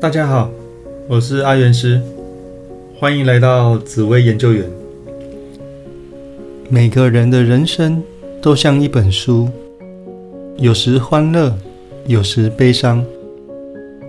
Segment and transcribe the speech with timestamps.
[0.00, 0.50] 大家好，
[1.06, 2.00] 我是阿元师，
[2.98, 4.64] 欢迎来到紫薇研究员。
[6.70, 8.02] 每个人的人生
[8.40, 9.50] 都像一本书，
[10.56, 11.54] 有时欢乐，
[12.06, 13.04] 有时悲伤，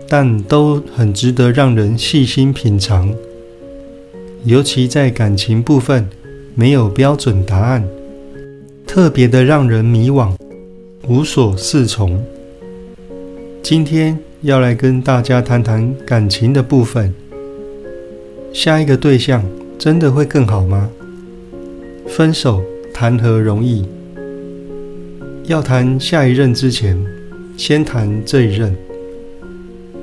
[0.07, 3.13] 但都很值得让人细心品尝。
[4.45, 6.07] 尤其在感情部分，
[6.55, 7.85] 没有标准答案，
[8.87, 10.33] 特别的让人迷惘，
[11.09, 12.23] 无所适从。
[13.61, 14.17] 今天。
[14.43, 17.13] 要来跟大家谈谈感情的部分。
[18.51, 19.43] 下一个对象
[19.77, 20.89] 真的会更好吗？
[22.07, 23.85] 分手谈何容易？
[25.43, 26.97] 要谈下一任之前，
[27.55, 28.75] 先谈这一任。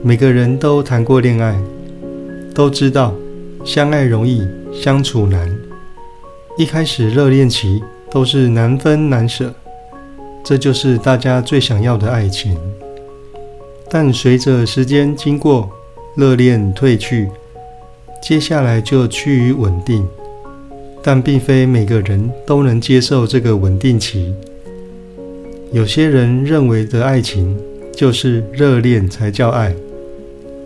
[0.05, 1.61] 每个人都谈过恋爱，
[2.55, 3.13] 都知道
[3.65, 5.53] 相爱容易相处难。
[6.57, 9.53] 一开始热恋期都是难分难舍，
[10.45, 12.57] 这就是大家最想要的爱情。
[13.91, 15.71] 但随着时间经过，
[16.15, 17.29] 热恋褪去，
[18.23, 20.07] 接下来就趋于稳定。
[21.03, 24.35] 但并非每个人都能接受这个稳定期。
[25.73, 27.57] 有些人认为的爱情
[27.95, 29.75] 就是热恋才叫爱，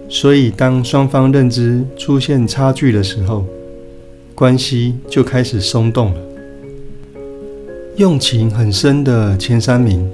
[0.08, 3.44] 所以当双方认知出现差距的时候，
[4.34, 6.20] 关系就开始松动了。
[7.96, 10.10] 用情很深的前三名，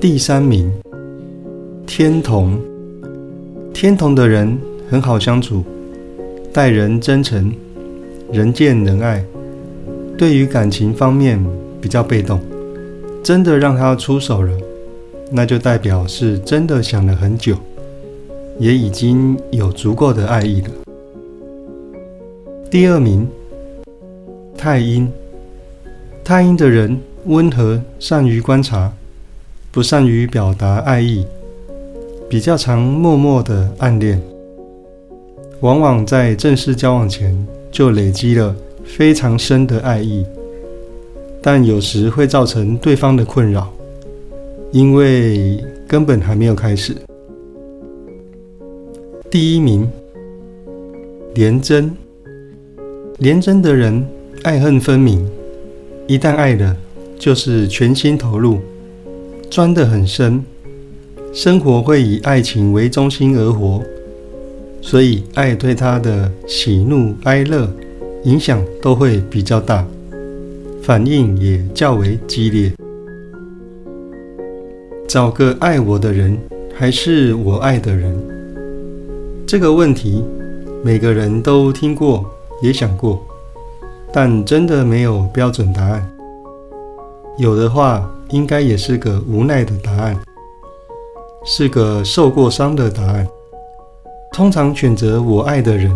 [0.00, 0.70] 第三名。
[1.88, 2.60] 天同，
[3.72, 4.56] 天同的人
[4.90, 5.64] 很好相处，
[6.52, 7.50] 待人真诚，
[8.30, 9.24] 人见人爱。
[10.16, 11.42] 对于感情方面
[11.80, 12.38] 比较被动，
[13.24, 14.52] 真的让他出手了，
[15.32, 17.56] 那就代表是真的想了很久，
[18.58, 20.68] 也已经有足够的爱意了。
[22.70, 23.26] 第二名，
[24.58, 25.10] 太阴，
[26.22, 28.92] 太阴的人温和，善于观察，
[29.72, 31.24] 不善于表达爱意。
[32.28, 34.20] 比较常默默的暗恋，
[35.60, 37.34] 往往在正式交往前
[37.70, 40.26] 就累积了非常深的爱意，
[41.40, 43.72] 但有时会造成对方的困扰，
[44.72, 46.94] 因为根本还没有开始。
[49.30, 49.90] 第一名，
[51.34, 51.90] 廉贞，
[53.20, 54.06] 廉贞的人
[54.42, 55.26] 爱恨分明，
[56.06, 56.76] 一旦爱了，
[57.18, 58.58] 就是全心投入，
[59.48, 60.44] 钻得很深。
[61.38, 63.80] 生活会以爱情为中心而活，
[64.82, 67.72] 所以爱对他的喜怒哀乐
[68.24, 69.86] 影响都会比较大，
[70.82, 72.72] 反应也较为激烈。
[75.06, 76.36] 找个爱我的人，
[76.74, 78.12] 还是我爱的人？
[79.46, 80.24] 这个问题，
[80.82, 82.28] 每个人都听过，
[82.60, 83.24] 也想过，
[84.12, 86.04] 但真的没有标准答案。
[87.38, 90.16] 有的话，应该也是个无奈的答案。
[91.50, 93.26] 是个受过伤的答案。
[94.34, 95.90] 通常选择我爱的人，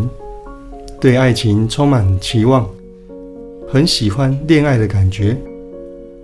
[0.99, 2.67] 对爱情充满期望，
[3.69, 5.37] 很喜欢恋爱的感觉，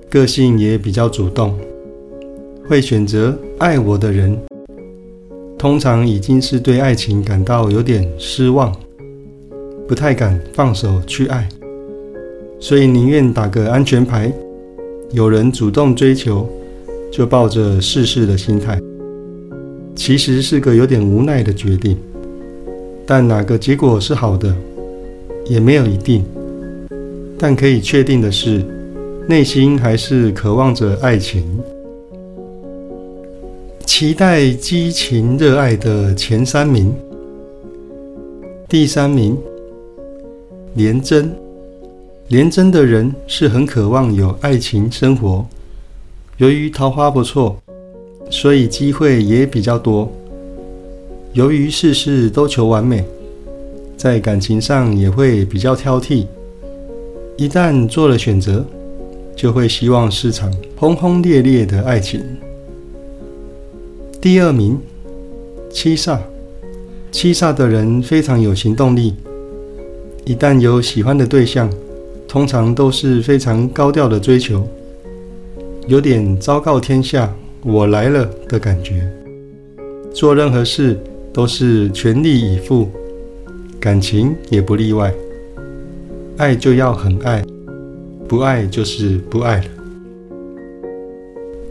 [0.09, 1.55] 个性也比较主动，
[2.67, 4.35] 会选择爱我的人。
[5.59, 8.75] 通常已经是对爱情感到有点失望，
[9.87, 11.47] 不太敢放手去爱，
[12.59, 14.33] 所以宁愿打个安全牌，
[15.11, 16.49] 有人主动追求，
[17.13, 18.81] 就抱着试试的心态。
[19.99, 21.99] 其实是个有点无奈的决定，
[23.05, 24.55] 但哪个结果是好的，
[25.45, 26.25] 也没有一定。
[27.37, 28.65] 但可以确定的是，
[29.29, 31.45] 内心还是渴望着爱情，
[33.85, 36.95] 期待激情热爱的前三名。
[38.69, 39.37] 第三名，
[40.75, 41.29] 廉贞。
[42.29, 45.45] 廉贞的人是很渴望有爱情生活，
[46.37, 47.59] 由于桃花不错。
[48.31, 50.11] 所以机会也比较多。
[51.33, 53.05] 由于事事都求完美，
[53.97, 56.27] 在感情上也会比较挑剔。
[57.37, 58.65] 一旦做了选择，
[59.37, 62.21] 就会希望市场轰轰烈烈的爱情。
[64.21, 64.79] 第二名，
[65.71, 66.19] 七煞。
[67.11, 69.15] 七煞的人非常有行动力，
[70.25, 71.71] 一旦有喜欢的对象，
[72.27, 74.67] 通常都是非常高调的追求，
[75.87, 77.35] 有点昭告天下。
[77.71, 79.07] 我来了的感觉，
[80.15, 80.99] 做任何事
[81.35, 82.89] 都是全力以赴，
[83.79, 85.13] 感情也不例外。
[86.39, 87.45] 爱就要很爱，
[88.27, 89.65] 不爱就是不爱了。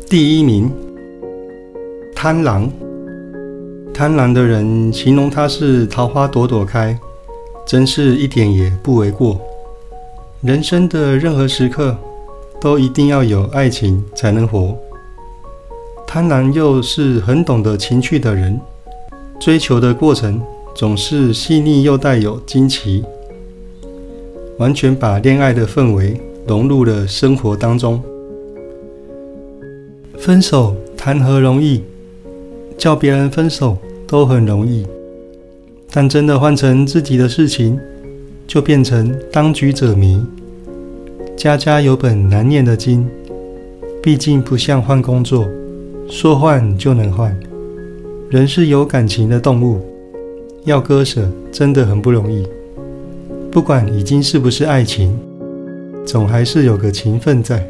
[0.07, 0.71] 第一名，
[2.13, 2.69] 贪婪。
[3.91, 6.95] 贪婪的人形容他是桃花朵朵开，
[7.65, 9.41] 真是一点也不为过。
[10.41, 11.97] 人生的任何时刻，
[12.61, 14.77] 都一定要有爱情才能活。
[16.09, 18.57] 贪婪又是很懂得情趣的人，
[19.42, 20.42] 追求的过程
[20.74, 23.04] 总是细腻又带有惊奇，
[24.57, 28.01] 完全把恋爱的氛围融入了生活当中。
[30.18, 31.83] 分手谈何容易？
[32.77, 33.77] 叫别人分手
[34.07, 34.88] 都很容易，
[35.92, 37.77] 但真的换成自己的事情，
[38.48, 40.24] 就变成当局者迷。
[41.36, 43.06] 家家有本难念的经，
[44.01, 45.45] 毕竟不像换工作，
[46.09, 47.38] 说换就能换。
[48.30, 49.80] 人是有感情的动物，
[50.65, 52.48] 要割舍真的很不容易。
[53.51, 55.18] 不管已经是不是爱情，
[56.06, 57.65] 总还是有个情分在。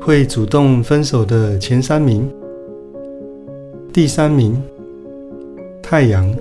[0.00, 2.30] 会主动分手的前三名，
[3.92, 4.62] 第三名，
[5.82, 6.34] 太阳。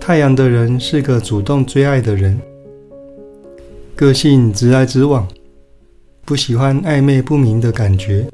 [0.00, 2.38] 太阳的人是个主动追爱的人，
[3.96, 5.26] 个性直来直往，
[6.26, 8.26] 不喜欢暧昧不明的感觉，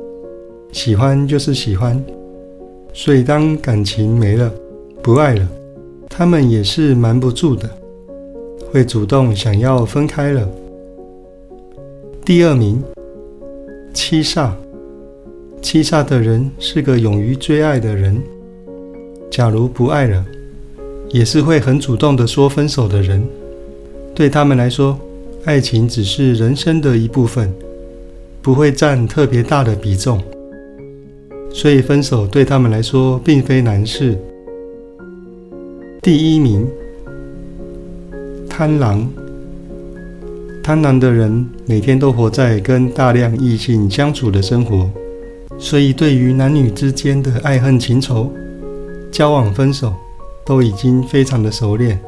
[0.73, 2.03] 喜欢就是喜欢。
[2.93, 4.53] 所以当感情没了，
[5.03, 5.49] 不爱了，
[6.09, 7.71] 他们也是瞒不住的，
[8.73, 10.49] 会主动想要分开了。
[12.25, 12.83] 第二名。
[13.93, 14.53] 七煞，
[15.61, 18.23] 七煞的人是个勇于追爱的人。
[19.29, 20.25] 假如不爱了，
[21.09, 23.21] 也是会很主动的说分手的人。
[24.15, 24.97] 对他们来说，
[25.45, 27.53] 爱情只是人生的一部分，
[28.41, 30.23] 不会占特别大的比重。
[31.53, 34.19] 所以分手对他们来说并非难事。
[36.01, 36.67] 第一名，
[38.49, 39.07] 贪狼。
[40.63, 44.89] 贪婪的人每天都活在跟大量异性相处的生活，
[45.59, 48.31] 所以对于男女之间的爱恨情仇、
[49.11, 49.93] 交往分手，
[50.45, 51.99] 都已经非常的熟练。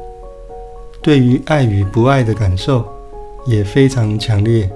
[1.01, 2.85] 对于爱与不爱的感受
[3.45, 4.69] 也非常强烈。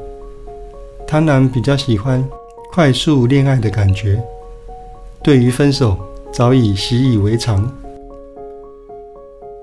[1.08, 2.22] 贪婪比较喜欢
[2.74, 4.22] 快速恋爱的感觉，
[5.24, 5.98] 对于分手
[6.32, 7.72] 早已习以为常。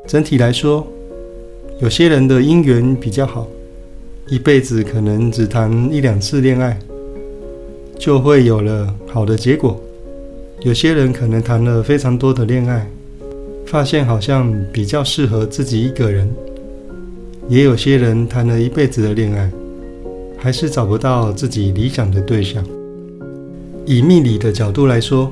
[0.07, 0.87] 整体来说，
[1.81, 3.47] 有些人的姻缘比较好。
[4.29, 6.79] 一辈子可能只谈一两次恋爱，
[7.99, 9.79] 就会有了好的结果。
[10.63, 12.91] 有些人可能谈了非常多的恋爱，
[13.67, 16.27] 发现好像比较适合自己一个人。
[17.49, 19.51] 也有些人谈了一辈子的恋爱，
[20.39, 22.65] 还是找不到自己理想的对象。
[23.85, 25.31] 以命理的角度来说，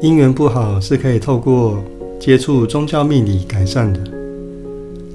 [0.00, 1.82] 姻缘不好是可以透过
[2.20, 4.00] 接触宗教命理改善的。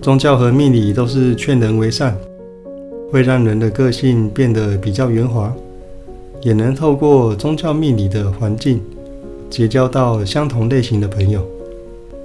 [0.02, 2.18] 宗教和命理都是劝人为善。
[3.12, 5.54] 会让人的个性变得比较圆滑，
[6.42, 8.82] 也能透过宗教命理的环境
[9.52, 11.46] 结交到相同类型的朋友，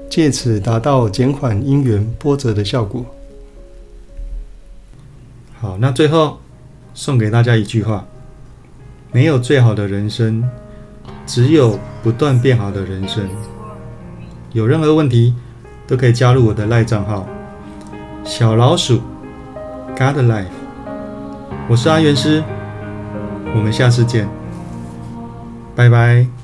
[0.08, 3.04] 借此达到减缓姻缘波折的效果。
[5.60, 6.38] 好，那最后
[6.94, 8.06] 送给大家一句话：
[9.12, 10.42] 没有最好的人生，
[11.28, 13.28] 只有不断变好的人生。
[14.52, 15.34] 有任何问题
[15.86, 17.28] 都可以加入我的赖账号
[18.24, 19.02] 小老鼠
[19.94, 20.46] God Life。
[21.68, 22.42] 我是阿元师，
[23.54, 24.26] 我们下次见，
[25.76, 26.37] 拜拜。